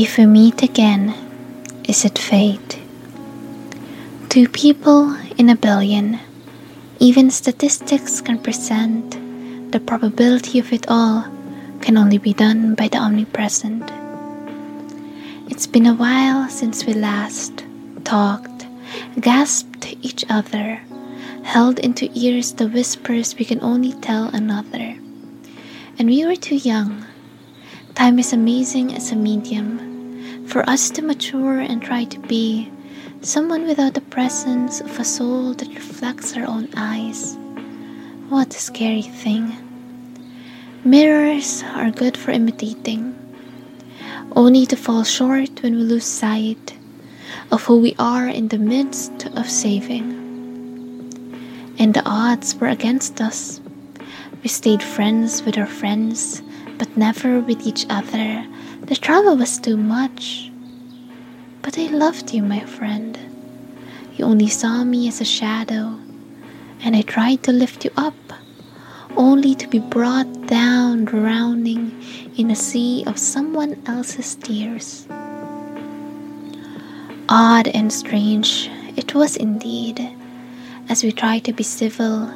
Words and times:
If 0.00 0.16
we 0.16 0.26
meet 0.26 0.62
again, 0.62 1.12
is 1.88 2.04
it 2.04 2.20
fate? 2.20 2.78
Two 4.28 4.46
people 4.48 5.12
in 5.36 5.50
a 5.50 5.56
billion, 5.56 6.20
even 7.00 7.32
statistics 7.32 8.20
can 8.20 8.38
present 8.38 9.18
the 9.72 9.80
probability 9.80 10.60
of 10.60 10.72
it 10.72 10.86
all 10.86 11.26
can 11.80 11.98
only 11.98 12.18
be 12.18 12.32
done 12.32 12.76
by 12.76 12.86
the 12.86 12.98
omnipresent. 12.98 13.90
It's 15.50 15.66
been 15.66 15.86
a 15.86 15.94
while 15.94 16.48
since 16.48 16.86
we 16.86 16.94
last 16.94 17.64
talked, 18.04 18.68
gasped 19.18 19.96
each 20.00 20.24
other, 20.30 20.80
held 21.42 21.80
into 21.80 22.08
ears 22.14 22.52
the 22.52 22.68
whispers 22.68 23.34
we 23.36 23.44
can 23.44 23.60
only 23.62 23.94
tell 23.94 24.28
another. 24.28 24.96
And 25.98 26.06
we 26.06 26.24
were 26.24 26.36
too 26.36 26.54
young. 26.54 27.04
Time 27.96 28.20
is 28.20 28.32
amazing 28.32 28.94
as 28.94 29.10
a 29.10 29.16
medium 29.16 29.87
for 30.46 30.68
us 30.68 30.90
to 30.90 31.02
mature 31.02 31.58
and 31.58 31.82
try 31.82 32.04
to 32.04 32.18
be 32.20 32.70
someone 33.20 33.66
without 33.66 33.94
the 33.94 34.00
presence 34.00 34.80
of 34.80 34.98
a 34.98 35.04
soul 35.04 35.54
that 35.54 35.74
reflects 35.74 36.36
our 36.36 36.46
own 36.46 36.68
eyes. 36.76 37.36
What 38.28 38.54
a 38.54 38.58
scary 38.58 39.02
thing. 39.02 39.56
Mirrors 40.84 41.62
are 41.74 41.90
good 41.90 42.16
for 42.16 42.30
imitating, 42.30 43.14
only 44.36 44.64
to 44.66 44.76
fall 44.76 45.02
short 45.04 45.62
when 45.62 45.74
we 45.74 45.82
lose 45.82 46.04
sight 46.04 46.76
of 47.50 47.64
who 47.64 47.78
we 47.80 47.94
are 47.98 48.28
in 48.28 48.48
the 48.48 48.58
midst 48.58 49.26
of 49.26 49.50
saving. 49.50 50.12
And 51.78 51.94
the 51.94 52.02
odds 52.06 52.54
were 52.54 52.68
against 52.68 53.20
us. 53.20 53.60
We 54.42 54.48
stayed 54.48 54.82
friends 54.82 55.42
with 55.42 55.58
our 55.58 55.66
friends, 55.66 56.42
but 56.78 56.96
never 56.96 57.40
with 57.40 57.66
each 57.66 57.84
other. 57.90 58.46
The 58.82 58.96
trouble 58.96 59.36
was 59.36 59.58
too 59.58 59.76
much. 59.76 60.50
But 61.62 61.78
I 61.78 61.88
loved 61.88 62.32
you, 62.32 62.42
my 62.42 62.60
friend. 62.60 63.18
You 64.16 64.24
only 64.24 64.48
saw 64.48 64.84
me 64.84 65.08
as 65.08 65.20
a 65.20 65.24
shadow, 65.24 65.98
and 66.80 66.96
I 66.96 67.02
tried 67.02 67.42
to 67.44 67.52
lift 67.52 67.84
you 67.84 67.90
up 67.96 68.14
only 69.16 69.54
to 69.56 69.66
be 69.66 69.80
brought 69.80 70.46
down, 70.46 71.04
drowning 71.04 71.92
in 72.36 72.50
a 72.50 72.56
sea 72.56 73.02
of 73.06 73.18
someone 73.18 73.82
else's 73.86 74.36
tears. 74.36 75.06
Odd 77.28 77.68
and 77.68 77.92
strange 77.92 78.70
it 78.96 79.14
was 79.14 79.36
indeed, 79.36 80.00
as 80.88 81.02
we 81.02 81.12
tried 81.12 81.44
to 81.44 81.52
be 81.52 81.64
civil, 81.64 82.32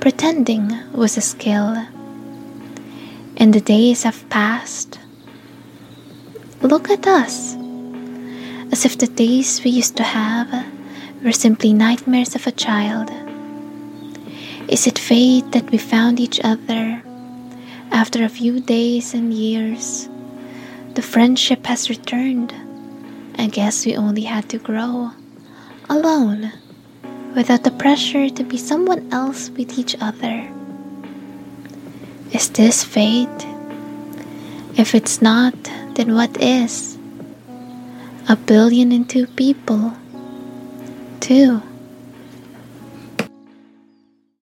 pretending 0.00 0.72
was 0.92 1.16
a 1.16 1.20
skill. 1.20 1.86
And 3.36 3.52
the 3.52 3.60
days 3.60 4.04
have 4.04 4.28
passed. 4.30 4.98
Look 6.62 6.90
at 6.90 7.06
us, 7.06 7.54
as 8.72 8.84
if 8.84 8.96
the 8.96 9.06
days 9.06 9.62
we 9.62 9.70
used 9.70 9.96
to 9.98 10.02
have 10.02 10.48
were 11.22 11.32
simply 11.32 11.72
nightmares 11.72 12.34
of 12.34 12.46
a 12.46 12.52
child. 12.52 13.10
Is 14.68 14.86
it 14.86 14.98
fate 14.98 15.52
that 15.52 15.70
we 15.70 15.78
found 15.78 16.18
each 16.18 16.40
other 16.42 17.02
after 17.92 18.24
a 18.24 18.28
few 18.28 18.58
days 18.58 19.12
and 19.14 19.32
years? 19.32 20.08
The 20.94 21.02
friendship 21.02 21.66
has 21.66 21.90
returned. 21.90 22.54
I 23.38 23.48
guess 23.48 23.84
we 23.84 23.96
only 23.96 24.22
had 24.22 24.48
to 24.48 24.58
grow 24.58 25.12
alone 25.90 26.52
without 27.34 27.64
the 27.64 27.70
pressure 27.70 28.30
to 28.30 28.42
be 28.42 28.56
someone 28.56 29.12
else 29.12 29.50
with 29.50 29.78
each 29.78 29.94
other. 30.00 30.55
Is 32.32 32.50
this 32.50 32.82
fate? 32.82 33.46
If 34.76 34.94
it's 34.94 35.22
not, 35.22 35.54
then 35.94 36.14
what 36.14 36.36
is? 36.40 36.98
A 38.28 38.36
billion 38.36 38.92
and 38.92 39.08
two 39.08 39.26
people. 39.28 39.94
Two. 41.20 41.62